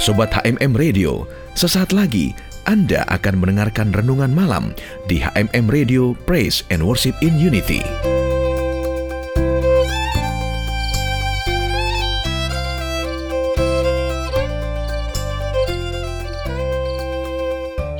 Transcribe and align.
Sobat 0.00 0.32
HMM 0.32 0.80
Radio, 0.80 1.28
sesaat 1.52 1.92
lagi 1.92 2.32
Anda 2.64 3.04
akan 3.12 3.36
mendengarkan 3.36 3.92
renungan 3.92 4.32
malam 4.32 4.72
di 5.04 5.20
HMM 5.20 5.68
Radio 5.68 6.16
Praise 6.24 6.64
and 6.72 6.80
Worship 6.80 7.12
in 7.20 7.36
Unity. 7.36 7.84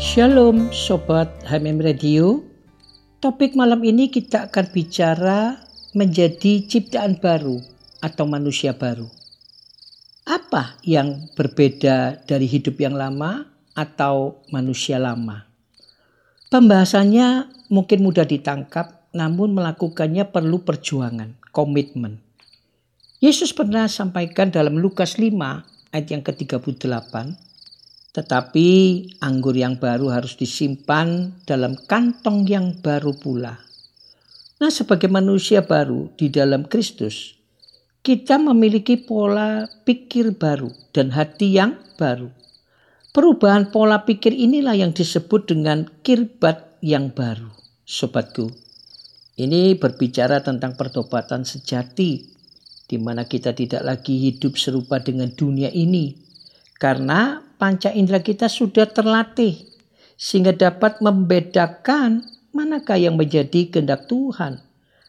Shalom 0.00 0.72
Sobat 0.72 1.28
HMM 1.44 1.84
Radio 1.84 2.40
Topik 3.20 3.52
malam 3.52 3.84
ini 3.84 4.08
kita 4.08 4.48
akan 4.48 4.72
bicara 4.72 5.60
menjadi 5.92 6.64
ciptaan 6.64 7.20
baru 7.20 7.60
atau 8.00 8.24
manusia 8.24 8.72
baru. 8.72 9.19
Apa 10.50 10.82
yang 10.82 11.30
berbeda 11.38 12.26
dari 12.26 12.50
hidup 12.50 12.82
yang 12.82 12.98
lama 12.98 13.46
atau 13.70 14.42
manusia 14.50 14.98
lama? 14.98 15.46
Pembahasannya 16.50 17.46
mungkin 17.70 18.02
mudah 18.02 18.26
ditangkap 18.26 19.14
namun 19.14 19.54
melakukannya 19.54 20.26
perlu 20.26 20.66
perjuangan, 20.66 21.38
komitmen. 21.54 22.18
Yesus 23.22 23.54
pernah 23.54 23.86
sampaikan 23.86 24.50
dalam 24.50 24.74
Lukas 24.74 25.22
5 25.22 25.30
ayat 25.94 26.06
yang 26.10 26.26
ke-38 26.26 27.14
tetapi 28.10 28.68
anggur 29.22 29.54
yang 29.54 29.78
baru 29.78 30.10
harus 30.10 30.34
disimpan 30.34 31.30
dalam 31.46 31.78
kantong 31.78 32.42
yang 32.50 32.74
baru 32.82 33.14
pula. 33.14 33.54
Nah, 34.58 34.70
sebagai 34.74 35.06
manusia 35.06 35.62
baru 35.62 36.10
di 36.18 36.26
dalam 36.26 36.66
Kristus, 36.66 37.38
kita 38.00 38.40
memiliki 38.40 38.96
pola 38.96 39.68
pikir 39.84 40.32
baru 40.32 40.72
dan 40.96 41.12
hati 41.12 41.52
yang 41.52 41.76
baru. 42.00 42.32
Perubahan 43.12 43.68
pola 43.68 44.08
pikir 44.08 44.32
inilah 44.32 44.72
yang 44.72 44.96
disebut 44.96 45.52
dengan 45.52 45.84
kirbat 46.00 46.80
yang 46.80 47.12
baru. 47.12 47.52
Sobatku, 47.84 48.48
ini 49.36 49.76
berbicara 49.76 50.40
tentang 50.40 50.78
pertobatan 50.78 51.44
sejati, 51.44 52.24
di 52.88 52.96
mana 52.96 53.26
kita 53.28 53.52
tidak 53.52 53.82
lagi 53.82 54.30
hidup 54.30 54.56
serupa 54.56 55.02
dengan 55.02 55.28
dunia 55.34 55.68
ini, 55.68 56.16
karena 56.78 57.42
panca 57.60 57.92
indera 57.92 58.24
kita 58.24 58.48
sudah 58.48 58.88
terlatih 58.88 59.68
sehingga 60.20 60.52
dapat 60.52 61.00
membedakan 61.00 62.24
manakah 62.52 62.96
yang 62.96 63.16
menjadi 63.16 63.72
kehendak 63.72 64.04
Tuhan, 64.08 64.60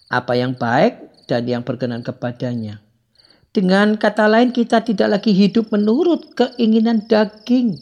apa 0.07 0.33
yang 0.35 0.57
baik 0.57 1.10
dan 1.31 1.47
yang 1.47 1.63
berkenan 1.63 2.03
kepadanya. 2.03 2.83
Dengan 3.55 3.95
kata 3.95 4.27
lain 4.27 4.51
kita 4.51 4.83
tidak 4.83 5.07
lagi 5.07 5.31
hidup 5.31 5.71
menurut 5.71 6.35
keinginan 6.35 7.07
daging, 7.07 7.79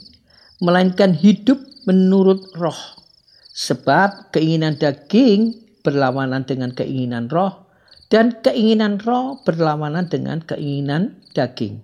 melainkan 0.61 1.17
hidup 1.17 1.58
menurut 1.89 2.53
roh. 2.53 2.77
Sebab 3.58 4.30
keinginan 4.30 4.77
daging 4.77 5.58
berlawanan 5.81 6.45
dengan 6.45 6.70
keinginan 6.77 7.25
roh 7.33 7.66
dan 8.14 8.38
keinginan 8.45 9.02
roh 9.02 9.42
berlawanan 9.42 10.05
dengan 10.05 10.45
keinginan 10.45 11.17
daging 11.33 11.81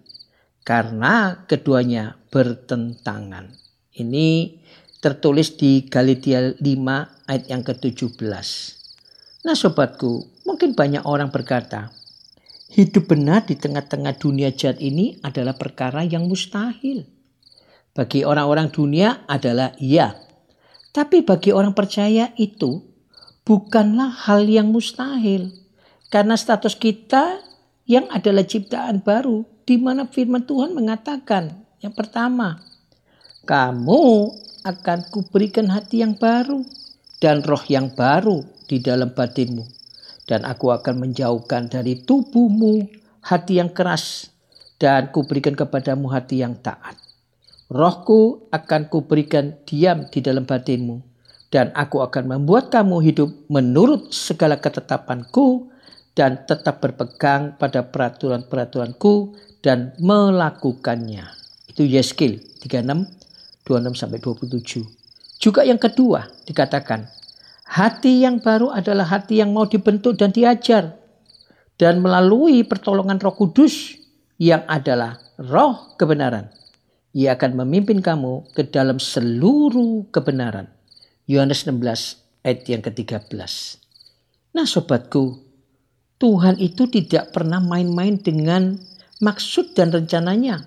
karena 0.66 1.46
keduanya 1.50 2.18
bertentangan. 2.30 3.54
Ini 3.96 4.60
tertulis 4.98 5.54
di 5.58 5.86
Galatia 5.86 6.58
5 6.58 6.62
ayat 7.30 7.46
yang 7.50 7.62
ke-17. 7.62 8.18
Nah 9.46 9.54
sobatku, 9.54 10.35
mungkin 10.46 10.78
banyak 10.78 11.04
orang 11.04 11.34
berkata, 11.34 11.92
hidup 12.72 13.12
benar 13.12 13.44
di 13.44 13.58
tengah-tengah 13.58 14.16
dunia 14.16 14.54
jahat 14.54 14.80
ini 14.80 15.18
adalah 15.26 15.58
perkara 15.58 16.06
yang 16.06 16.30
mustahil. 16.30 17.04
Bagi 17.96 18.22
orang-orang 18.24 18.70
dunia 18.70 19.26
adalah 19.26 19.74
iya. 19.82 20.14
Tapi 20.94 21.26
bagi 21.26 21.52
orang 21.52 21.76
percaya 21.76 22.32
itu 22.40 22.84
bukanlah 23.44 24.12
hal 24.30 24.48
yang 24.48 24.72
mustahil. 24.72 25.52
Karena 26.08 26.36
status 26.40 26.76
kita 26.76 27.40
yang 27.88 28.08
adalah 28.12 28.44
ciptaan 28.44 29.04
baru 29.04 29.44
di 29.66 29.82
mana 29.82 30.08
firman 30.08 30.46
Tuhan 30.46 30.72
mengatakan 30.76 31.66
yang 31.80 31.94
pertama, 31.94 32.60
kamu 33.46 34.34
akan 34.66 35.00
kuberikan 35.14 35.70
hati 35.70 36.02
yang 36.02 36.18
baru 36.18 36.66
dan 37.22 37.46
roh 37.46 37.62
yang 37.70 37.94
baru 37.94 38.42
di 38.66 38.82
dalam 38.82 39.14
batinmu. 39.14 39.85
Dan 40.26 40.42
aku 40.42 40.74
akan 40.74 41.06
menjauhkan 41.06 41.70
dari 41.70 42.02
tubuhmu 42.02 42.90
hati 43.22 43.62
yang 43.62 43.70
keras 43.70 44.34
dan 44.82 45.14
kuberikan 45.14 45.54
kepadamu 45.54 46.10
hati 46.10 46.42
yang 46.42 46.58
taat. 46.60 46.98
Rohku 47.70 48.50
akan 48.54 48.90
kuberikan 48.90 49.58
diam 49.66 50.06
di 50.10 50.22
dalam 50.22 50.46
batinmu 50.46 51.02
dan 51.50 51.74
aku 51.74 52.02
akan 52.02 52.38
membuat 52.38 52.70
kamu 52.70 53.02
hidup 53.06 53.30
menurut 53.50 54.14
segala 54.14 54.62
ketetapanku 54.62 55.70
dan 56.14 56.46
tetap 56.46 56.82
berpegang 56.82 57.58
pada 57.58 57.86
peraturan-peraturanku 57.86 59.34
dan 59.66 59.98
melakukannya. 59.98 61.26
Itu 61.70 61.84
Yeskil 61.84 62.38
36 62.62 63.26
26 63.66 63.98
sampai 63.98 64.20
27. 64.22 64.86
Juga 65.42 65.66
yang 65.66 65.82
kedua 65.82 66.30
dikatakan, 66.46 67.10
hati 67.76 68.24
yang 68.24 68.40
baru 68.40 68.72
adalah 68.72 69.04
hati 69.04 69.44
yang 69.44 69.52
mau 69.52 69.68
dibentuk 69.68 70.16
dan 70.16 70.32
diajar 70.32 70.96
dan 71.76 72.00
melalui 72.00 72.64
pertolongan 72.64 73.20
Roh 73.20 73.36
Kudus 73.36 74.00
yang 74.40 74.64
adalah 74.72 75.20
roh 75.36 75.96
kebenaran. 76.00 76.48
Ia 77.16 77.36
akan 77.36 77.64
memimpin 77.64 78.00
kamu 78.00 78.56
ke 78.56 78.68
dalam 78.68 79.00
seluruh 79.00 80.08
kebenaran. 80.12 80.72
Yohanes 81.28 81.68
16 81.68 82.44
ayat 82.44 82.60
yang 82.68 82.84
ke-13. 82.84 83.32
Nah 84.56 84.68
sobatku, 84.68 85.44
Tuhan 86.16 86.60
itu 86.60 86.88
tidak 86.88 87.36
pernah 87.36 87.60
main-main 87.60 88.20
dengan 88.20 88.80
maksud 89.20 89.76
dan 89.76 89.92
rencananya. 89.92 90.64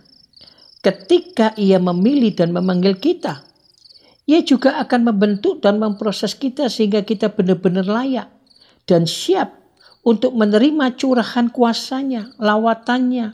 Ketika 0.85 1.57
ia 1.57 1.81
memilih 1.81 2.37
dan 2.37 2.53
memanggil 2.53 2.97
kita, 3.01 3.45
ia 4.29 4.45
juga 4.45 4.77
akan 4.85 5.09
membentuk 5.09 5.65
dan 5.65 5.81
memproses 5.81 6.37
kita 6.37 6.69
sehingga 6.69 7.01
kita 7.01 7.33
benar-benar 7.33 7.89
layak 7.89 8.29
dan 8.85 9.09
siap 9.09 9.57
untuk 10.05 10.37
menerima 10.37 11.01
curahan 11.01 11.49
kuasanya, 11.49 12.37
lawatannya, 12.37 13.33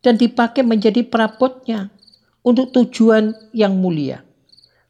dan 0.00 0.14
dipakai 0.16 0.64
menjadi 0.64 1.04
perabotnya 1.04 1.92
untuk 2.40 2.72
tujuan 2.72 3.36
yang 3.52 3.76
mulia. 3.76 4.24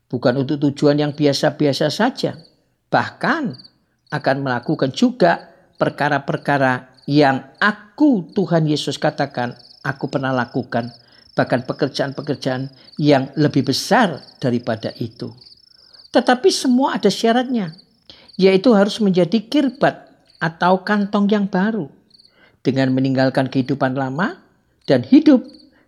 Bukan 0.06 0.38
untuk 0.38 0.58
tujuan 0.70 1.02
yang 1.02 1.12
biasa-biasa 1.14 1.90
saja. 1.90 2.38
Bahkan 2.90 3.44
akan 4.10 4.36
melakukan 4.42 4.90
juga 4.90 5.50
perkara-perkara 5.78 7.02
yang 7.10 7.54
aku 7.58 8.30
Tuhan 8.34 8.66
Yesus 8.70 8.98
katakan 8.98 9.54
aku 9.82 10.10
pernah 10.10 10.34
lakukan 10.34 10.90
bahkan 11.40 11.64
pekerjaan-pekerjaan 11.64 12.68
yang 13.00 13.32
lebih 13.32 13.64
besar 13.72 14.20
daripada 14.36 14.92
itu. 15.00 15.32
Tetapi 16.12 16.52
semua 16.52 17.00
ada 17.00 17.08
syaratnya, 17.08 17.72
yaitu 18.36 18.76
harus 18.76 19.00
menjadi 19.00 19.40
kirbat 19.40 20.04
atau 20.36 20.84
kantong 20.84 21.32
yang 21.32 21.48
baru 21.48 21.88
dengan 22.60 22.92
meninggalkan 22.92 23.48
kehidupan 23.48 23.96
lama 23.96 24.36
dan 24.84 25.00
hidup 25.00 25.40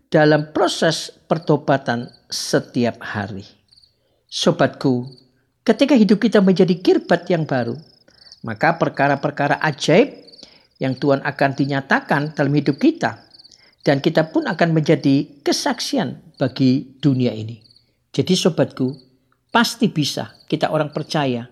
dalam 0.09 0.49
proses 0.57 1.13
pertobatan 1.29 2.09
setiap 2.33 2.97
hari. 3.05 3.45
Sobatku, 4.33 5.13
ketika 5.69 5.93
hidup 5.93 6.17
kita 6.17 6.41
menjadi 6.41 6.81
kirbat 6.81 7.29
yang 7.29 7.45
baru, 7.45 7.77
maka 8.41 8.81
perkara-perkara 8.81 9.61
ajaib 9.61 10.17
yang 10.81 10.97
Tuhan 10.97 11.21
akan 11.21 11.51
dinyatakan 11.53 12.33
dalam 12.33 12.57
hidup 12.57 12.81
kita. 12.81 13.21
Dan 13.83 13.99
kita 13.99 14.31
pun 14.31 14.47
akan 14.47 14.71
menjadi 14.71 15.43
kesaksian 15.43 16.39
bagi 16.39 16.95
dunia 17.03 17.35
ini. 17.35 17.59
Jadi 18.15 18.39
sobatku, 18.39 18.95
pasti 19.51 19.91
bisa 19.91 20.39
kita 20.47 20.71
orang 20.71 20.95
percaya 20.95 21.51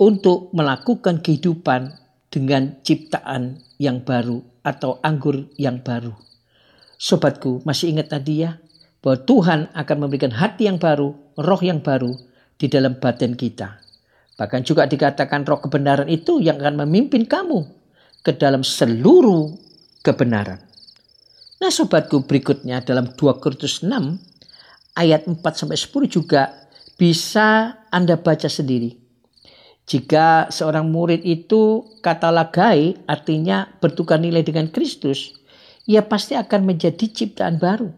untuk 0.00 0.48
melakukan 0.56 1.20
kehidupan 1.20 1.92
dengan 2.32 2.80
ciptaan 2.80 3.60
yang 3.76 4.00
baru 4.00 4.40
atau 4.64 5.00
anggur 5.04 5.48
yang 5.60 5.84
baru. 5.84 6.12
Sobatku, 6.96 7.62
masih 7.68 7.92
ingat 7.94 8.16
tadi 8.16 8.48
ya 8.48 8.56
bahwa 9.02 9.18
Tuhan 9.24 9.60
akan 9.72 9.96
memberikan 9.96 10.34
hati 10.34 10.66
yang 10.66 10.76
baru, 10.76 11.14
roh 11.38 11.60
yang 11.62 11.80
baru 11.80 12.14
di 12.58 12.66
dalam 12.66 12.98
batin 12.98 13.38
kita. 13.38 13.78
Bahkan 14.38 14.62
juga 14.62 14.86
dikatakan 14.86 15.42
roh 15.46 15.58
kebenaran 15.62 16.06
itu 16.06 16.38
yang 16.38 16.62
akan 16.62 16.86
memimpin 16.86 17.26
kamu 17.26 17.66
ke 18.22 18.34
dalam 18.34 18.62
seluruh 18.62 19.54
kebenaran. 20.06 20.67
Nah 21.58 21.74
sobatku 21.74 22.22
berikutnya 22.22 22.86
dalam 22.86 23.10
2 23.18 23.42
Korintus 23.42 23.82
6 23.82 23.90
ayat 24.94 25.26
4 25.26 25.42
sampai 25.42 25.74
10 25.74 26.06
juga 26.06 26.54
bisa 26.94 27.78
Anda 27.90 28.18
baca 28.18 28.46
sendiri. 28.46 28.94
Jika 29.88 30.52
seorang 30.52 30.86
murid 30.92 31.24
itu 31.24 31.80
kata 32.04 32.28
lagai 32.28 32.98
artinya 33.08 33.66
bertukar 33.80 34.20
nilai 34.20 34.44
dengan 34.44 34.68
Kristus, 34.68 35.32
ia 35.88 36.04
pasti 36.04 36.36
akan 36.36 36.68
menjadi 36.68 37.08
ciptaan 37.08 37.56
baru. 37.56 37.88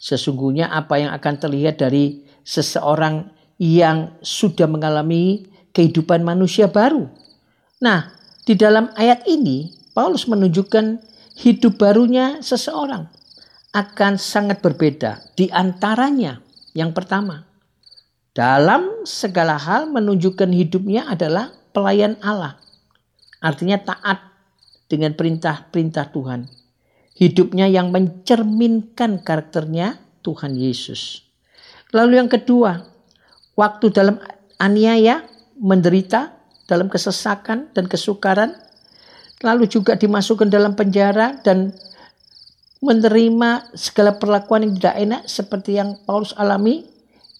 Sesungguhnya 0.00 0.72
apa 0.72 0.96
yang 0.96 1.12
akan 1.12 1.34
terlihat 1.36 1.84
dari 1.84 2.24
seseorang 2.40 3.28
yang 3.60 4.16
sudah 4.24 4.64
mengalami 4.64 5.44
kehidupan 5.76 6.24
manusia 6.24 6.72
baru. 6.72 7.12
Nah, 7.84 8.16
di 8.48 8.56
dalam 8.56 8.88
ayat 8.96 9.28
ini 9.28 9.68
Paulus 9.92 10.24
menunjukkan 10.24 11.09
hidup 11.40 11.80
barunya 11.80 12.44
seseorang 12.44 13.08
akan 13.72 14.20
sangat 14.20 14.60
berbeda. 14.60 15.32
Di 15.32 15.48
antaranya 15.48 16.44
yang 16.76 16.92
pertama, 16.92 17.48
dalam 18.36 19.08
segala 19.08 19.56
hal 19.56 19.88
menunjukkan 19.88 20.52
hidupnya 20.52 21.08
adalah 21.08 21.50
pelayan 21.72 22.20
Allah. 22.20 22.60
Artinya 23.40 23.80
taat 23.80 24.20
dengan 24.86 25.16
perintah-perintah 25.16 26.12
Tuhan. 26.12 26.44
Hidupnya 27.16 27.68
yang 27.68 27.88
mencerminkan 27.88 29.24
karakternya 29.24 29.96
Tuhan 30.20 30.56
Yesus. 30.56 31.24
Lalu 31.92 32.20
yang 32.20 32.30
kedua, 32.30 32.84
waktu 33.56 33.92
dalam 33.92 34.20
aniaya, 34.60 35.24
menderita, 35.56 36.36
dalam 36.68 36.86
kesesakan 36.86 37.72
dan 37.72 37.90
kesukaran, 37.90 38.56
lalu 39.40 39.68
juga 39.68 39.96
dimasukkan 39.96 40.48
dalam 40.48 40.76
penjara 40.76 41.40
dan 41.40 41.72
menerima 42.80 43.76
segala 43.76 44.16
perlakuan 44.16 44.64
yang 44.64 44.74
tidak 44.80 44.96
enak 44.96 45.22
seperti 45.28 45.76
yang 45.76 46.00
Paulus 46.08 46.32
alami, 46.36 46.88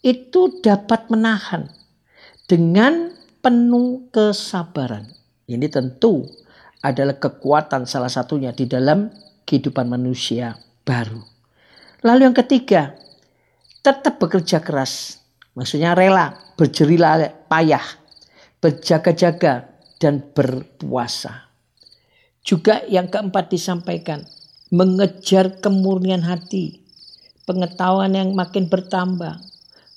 itu 0.01 0.61
dapat 0.65 1.09
menahan 1.13 1.69
dengan 2.49 3.13
penuh 3.41 4.09
kesabaran. 4.13 5.09
Ini 5.49 5.67
tentu 5.69 6.25
adalah 6.81 7.17
kekuatan 7.17 7.85
salah 7.85 8.09
satunya 8.09 8.53
di 8.53 8.65
dalam 8.65 9.13
kehidupan 9.45 9.89
manusia 9.89 10.57
baru. 10.85 11.21
Lalu 12.01 12.33
yang 12.33 12.37
ketiga, 12.37 12.97
tetap 13.85 14.17
bekerja 14.17 14.65
keras. 14.65 15.21
Maksudnya 15.53 15.93
rela, 15.93 16.33
berjerilah 16.57 17.49
payah, 17.49 17.85
berjaga-jaga 18.61 19.69
dan 20.01 20.25
berpuasa. 20.33 21.50
Juga 22.41 22.83
yang 22.89 23.13
keempat 23.13 23.53
disampaikan, 23.53 24.25
mengejar 24.73 25.61
kemurnian 25.61 26.25
hati, 26.25 26.81
pengetahuan 27.45 28.17
yang 28.17 28.33
makin 28.33 28.67
bertambah, 28.71 29.37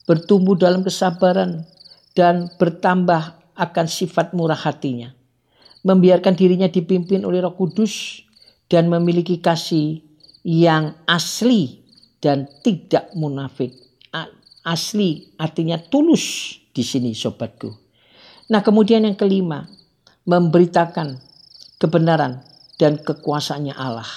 bertumbuh 0.03 0.59
dalam 0.59 0.83
kesabaran 0.83 1.63
dan 2.13 2.51
bertambah 2.59 3.39
akan 3.55 3.85
sifat 3.87 4.35
murah 4.35 4.59
hatinya. 4.59 5.15
Membiarkan 5.83 6.35
dirinya 6.35 6.67
dipimpin 6.67 7.23
oleh 7.23 7.43
Roh 7.43 7.55
Kudus 7.55 8.23
dan 8.67 8.87
memiliki 8.87 9.39
kasih 9.39 10.03
yang 10.43 10.95
asli 11.07 11.83
dan 12.19 12.47
tidak 12.63 13.11
munafik. 13.15 13.71
Asli 14.63 15.35
artinya 15.35 15.75
tulus 15.75 16.55
di 16.71 16.87
sini 16.87 17.11
sobatku. 17.11 17.67
Nah 18.47 18.63
kemudian 18.63 19.03
yang 19.03 19.19
kelima, 19.19 19.67
memberitakan 20.23 21.19
kebenaran 21.83 22.39
dan 22.79 22.95
kekuasaannya 22.95 23.75
Allah. 23.75 24.07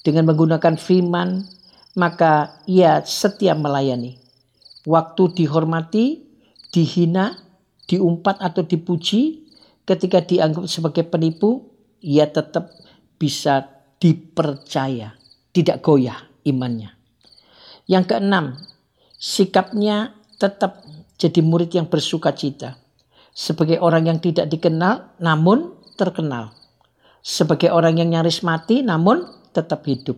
Dengan 0.00 0.32
menggunakan 0.32 0.80
firman, 0.80 1.44
maka 1.92 2.56
ia 2.64 3.04
setia 3.04 3.52
melayani. 3.52 4.16
Waktu 4.88 5.36
dihormati, 5.36 6.24
dihina, 6.72 7.36
diumpat 7.84 8.40
atau 8.40 8.64
dipuji, 8.64 9.44
ketika 9.84 10.24
dianggap 10.24 10.64
sebagai 10.64 11.04
penipu, 11.04 11.68
ia 12.00 12.24
tetap 12.24 12.72
bisa 13.20 13.68
dipercaya, 14.00 15.12
tidak 15.52 15.84
goyah 15.84 16.16
imannya. 16.48 16.96
Yang 17.84 18.04
keenam, 18.16 18.56
sikapnya 19.20 20.16
tetap 20.40 20.80
jadi 21.20 21.44
murid 21.44 21.76
yang 21.76 21.92
bersuka 21.92 22.32
cita. 22.32 22.80
Sebagai 23.36 23.76
orang 23.84 24.08
yang 24.08 24.18
tidak 24.24 24.48
dikenal 24.48 25.20
namun 25.20 25.76
terkenal. 26.00 26.59
Sebagai 27.20 27.68
orang 27.68 28.00
yang 28.00 28.08
nyaris 28.12 28.40
mati 28.40 28.80
namun 28.80 29.24
tetap 29.52 29.84
hidup. 29.84 30.16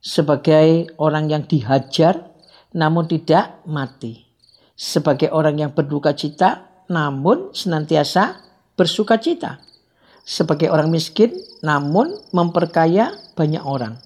Sebagai 0.00 0.88
orang 0.96 1.28
yang 1.28 1.42
dihajar 1.44 2.30
namun 2.72 3.10
tidak 3.10 3.60
mati. 3.66 4.24
Sebagai 4.78 5.28
orang 5.28 5.60
yang 5.60 5.70
berduka 5.74 6.14
cita 6.14 6.70
namun 6.88 7.52
senantiasa 7.52 8.40
bersuka 8.78 9.20
cita. 9.20 9.60
Sebagai 10.24 10.70
orang 10.70 10.88
miskin 10.88 11.34
namun 11.60 12.14
memperkaya 12.30 13.12
banyak 13.34 13.60
orang. 13.60 13.98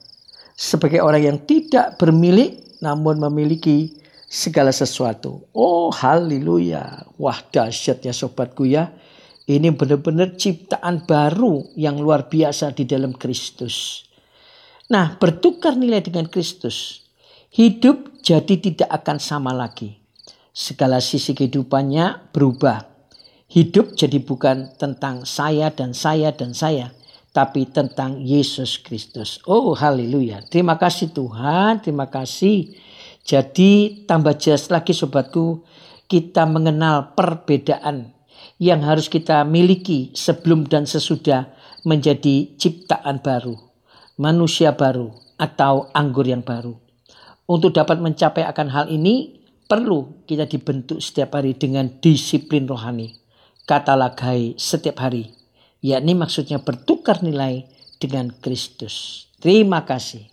Sebagai 0.56 1.02
orang 1.04 1.22
yang 1.22 1.38
tidak 1.44 2.00
bermilik 2.00 2.64
namun 2.80 3.20
memiliki 3.20 3.94
segala 4.26 4.74
sesuatu. 4.74 5.46
Oh 5.54 5.94
haleluya. 5.94 7.06
Wah 7.20 7.38
dahsyatnya 7.52 8.10
sobatku 8.10 8.66
ya. 8.66 8.90
Ini 9.44 9.76
benar-benar 9.76 10.40
ciptaan 10.40 11.04
baru 11.04 11.68
yang 11.76 12.00
luar 12.00 12.32
biasa 12.32 12.72
di 12.72 12.88
dalam 12.88 13.12
Kristus. 13.12 14.08
Nah, 14.88 15.20
bertukar 15.20 15.76
nilai 15.76 16.00
dengan 16.00 16.24
Kristus, 16.32 17.04
hidup 17.52 18.24
jadi 18.24 18.56
tidak 18.56 18.88
akan 18.88 19.20
sama 19.20 19.52
lagi. 19.52 20.00
Segala 20.56 20.96
sisi 21.04 21.36
kehidupannya 21.36 22.32
berubah. 22.32 22.88
Hidup 23.52 23.92
jadi 23.92 24.16
bukan 24.16 24.80
tentang 24.80 25.28
saya 25.28 25.68
dan 25.68 25.92
saya 25.92 26.32
dan 26.32 26.56
saya, 26.56 26.96
tapi 27.36 27.68
tentang 27.68 28.24
Yesus 28.24 28.80
Kristus. 28.80 29.44
Oh, 29.44 29.76
haleluya. 29.76 30.40
Terima 30.48 30.80
kasih 30.80 31.12
Tuhan, 31.12 31.84
terima 31.84 32.08
kasih. 32.08 32.72
Jadi 33.20 34.04
tambah 34.08 34.40
jelas 34.40 34.72
lagi 34.72 34.96
sobatku, 34.96 35.60
kita 36.08 36.48
mengenal 36.48 37.12
perbedaan 37.12 38.13
yang 38.58 38.82
harus 38.86 39.10
kita 39.10 39.42
miliki 39.42 40.14
sebelum 40.14 40.66
dan 40.66 40.86
sesudah 40.86 41.50
menjadi 41.82 42.54
ciptaan 42.56 43.20
baru 43.20 43.74
manusia 44.14 44.74
baru 44.74 45.10
atau 45.34 45.90
anggur 45.90 46.26
yang 46.26 46.42
baru. 46.42 46.78
Untuk 47.44 47.76
dapat 47.76 48.00
mencapai 48.00 48.46
akan 48.46 48.68
hal 48.72 48.86
ini, 48.88 49.42
perlu 49.66 50.24
kita 50.24 50.48
dibentuk 50.48 51.02
setiap 51.02 51.36
hari 51.36 51.58
dengan 51.58 51.90
disiplin 52.00 52.64
rohani. 52.64 53.12
Kata 53.64 53.96
lagai 53.96 54.56
setiap 54.60 55.00
hari, 55.00 55.32
yakni 55.80 56.12
maksudnya 56.16 56.60
bertukar 56.60 57.24
nilai 57.24 57.64
dengan 58.00 58.32
Kristus. 58.32 59.26
Terima 59.40 59.84
kasih. 59.84 60.24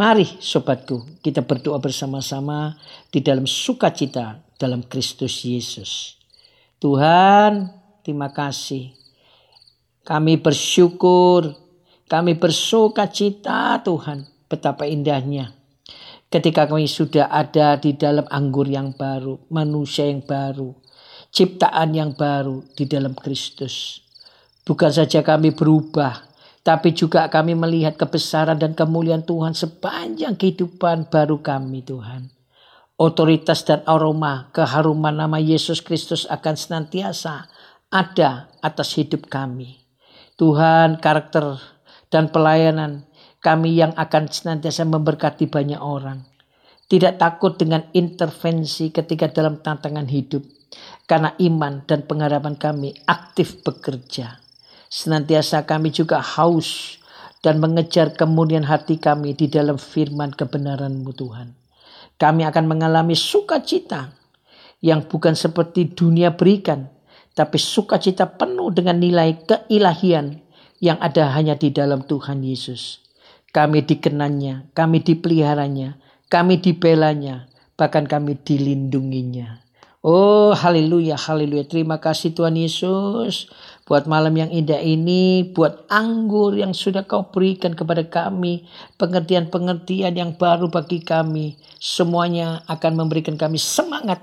Mari 0.00 0.40
sobatku, 0.40 1.20
kita 1.20 1.44
berdoa 1.44 1.76
bersama-sama 1.76 2.80
di 3.12 3.20
dalam 3.20 3.44
sukacita 3.44 4.40
dalam 4.56 4.80
Kristus 4.88 5.44
Yesus. 5.44 6.19
Tuhan, 6.80 7.68
terima 8.02 8.32
kasih. 8.32 8.96
Kami 10.02 10.40
bersyukur 10.40 11.60
kami 12.10 12.34
bersuka 12.34 13.06
cita 13.06 13.78
Tuhan 13.86 14.26
betapa 14.50 14.82
indahnya. 14.82 15.54
Ketika 16.26 16.66
kami 16.66 16.90
sudah 16.90 17.30
ada 17.30 17.78
di 17.78 17.94
dalam 17.94 18.26
anggur 18.26 18.66
yang 18.66 18.98
baru, 18.98 19.38
manusia 19.46 20.10
yang 20.10 20.26
baru, 20.26 20.74
ciptaan 21.30 21.94
yang 21.94 22.18
baru 22.18 22.66
di 22.74 22.90
dalam 22.90 23.14
Kristus. 23.14 24.02
Bukan 24.66 24.90
saja 24.90 25.22
kami 25.22 25.54
berubah, 25.54 26.18
tapi 26.66 26.90
juga 26.98 27.30
kami 27.30 27.54
melihat 27.54 27.94
kebesaran 27.94 28.58
dan 28.58 28.74
kemuliaan 28.74 29.22
Tuhan 29.22 29.54
sepanjang 29.54 30.34
kehidupan 30.34 31.14
baru 31.14 31.38
kami 31.38 31.86
Tuhan. 31.86 32.39
Otoritas 33.00 33.64
dan 33.64 33.80
aroma 33.88 34.52
keharuman 34.52 35.16
nama 35.16 35.40
Yesus 35.40 35.80
Kristus 35.80 36.28
akan 36.28 36.52
senantiasa 36.52 37.48
ada 37.88 38.52
atas 38.60 38.92
hidup 38.92 39.24
kami. 39.32 39.80
Tuhan 40.36 41.00
karakter 41.00 41.56
dan 42.12 42.28
pelayanan 42.28 43.08
kami 43.40 43.80
yang 43.80 43.96
akan 43.96 44.28
senantiasa 44.28 44.84
memberkati 44.84 45.48
banyak 45.48 45.80
orang. 45.80 46.28
Tidak 46.92 47.16
takut 47.16 47.56
dengan 47.56 47.88
intervensi 47.96 48.92
ketika 48.92 49.32
dalam 49.32 49.64
tantangan 49.64 50.04
hidup. 50.04 50.44
Karena 51.08 51.32
iman 51.40 51.80
dan 51.88 52.04
pengharapan 52.04 52.60
kami 52.60 52.92
aktif 53.08 53.64
bekerja. 53.64 54.44
Senantiasa 54.92 55.64
kami 55.64 55.88
juga 55.88 56.20
haus 56.20 57.00
dan 57.40 57.64
mengejar 57.64 58.12
kemudian 58.12 58.68
hati 58.68 59.00
kami 59.00 59.32
di 59.32 59.48
dalam 59.48 59.80
firman 59.80 60.36
kebenaran-Mu 60.36 61.12
Tuhan. 61.16 61.69
Kami 62.20 62.44
akan 62.44 62.64
mengalami 62.68 63.16
sukacita 63.16 64.12
yang 64.84 65.08
bukan 65.08 65.32
seperti 65.32 65.96
dunia 65.96 66.36
berikan, 66.36 66.92
tapi 67.32 67.56
sukacita 67.56 68.28
penuh 68.28 68.68
dengan 68.68 69.00
nilai 69.00 69.40
keilahian 69.48 70.44
yang 70.84 71.00
ada 71.00 71.32
hanya 71.32 71.56
di 71.56 71.72
dalam 71.72 72.04
Tuhan 72.04 72.44
Yesus. 72.44 73.00
Kami 73.56 73.88
dikenannya, 73.88 74.76
kami 74.76 75.00
dipeliharanya, 75.00 75.96
kami 76.28 76.60
dibelanya, 76.60 77.48
bahkan 77.80 78.04
kami 78.04 78.36
dilindunginya. 78.36 79.64
Oh 80.00 80.56
haleluya, 80.56 81.16
haleluya. 81.16 81.68
Terima 81.68 82.00
kasih 82.00 82.32
Tuhan 82.32 82.56
Yesus. 82.56 83.52
Buat 83.90 84.06
malam 84.06 84.38
yang 84.38 84.54
indah 84.54 84.78
ini, 84.78 85.50
buat 85.50 85.90
anggur 85.90 86.54
yang 86.54 86.70
sudah 86.70 87.10
kau 87.10 87.26
berikan 87.34 87.74
kepada 87.74 88.06
kami, 88.06 88.70
pengertian-pengertian 89.02 90.14
yang 90.14 90.38
baru 90.38 90.70
bagi 90.70 91.02
kami, 91.02 91.58
semuanya 91.82 92.62
akan 92.70 92.94
memberikan 92.94 93.34
kami 93.34 93.58
semangat 93.58 94.22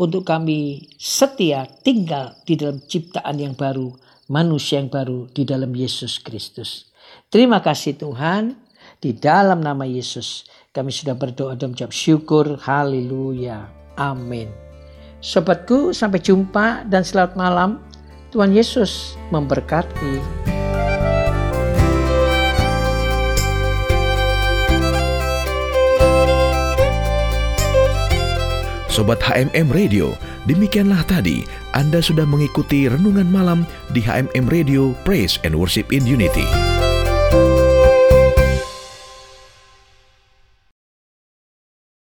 untuk 0.00 0.24
kami 0.24 0.88
setia 0.96 1.68
tinggal 1.84 2.32
di 2.48 2.56
dalam 2.56 2.80
ciptaan 2.80 3.36
yang 3.36 3.52
baru, 3.52 3.92
manusia 4.32 4.80
yang 4.80 4.88
baru 4.88 5.28
di 5.28 5.44
dalam 5.44 5.76
Yesus 5.76 6.16
Kristus. 6.16 6.88
Terima 7.28 7.60
kasih 7.60 8.00
Tuhan, 8.00 8.56
di 8.96 9.12
dalam 9.12 9.60
nama 9.60 9.84
Yesus 9.84 10.48
kami 10.72 10.88
sudah 10.88 11.12
berdoa 11.12 11.52
dan 11.52 11.76
mengucap 11.76 11.92
syukur. 11.92 12.56
Haleluya. 12.64 13.68
Amin. 14.00 14.48
Sobatku, 15.20 15.92
sampai 15.92 16.24
jumpa 16.24 16.88
dan 16.88 17.04
selamat 17.04 17.36
malam. 17.36 17.91
Tuhan 18.32 18.56
Yesus 18.56 19.20
memberkati. 19.28 20.40
Sobat 28.88 29.20
HMM 29.24 29.72
Radio, 29.72 30.16
demikianlah 30.48 31.04
tadi 31.08 31.44
Anda 31.76 32.00
sudah 32.00 32.24
mengikuti 32.28 32.88
renungan 32.88 33.28
malam 33.28 33.68
di 33.92 34.00
HMM 34.00 34.48
Radio 34.48 34.96
Praise 35.04 35.36
and 35.44 35.52
Worship 35.52 35.92
in 35.92 36.04
Unity. 36.08 36.61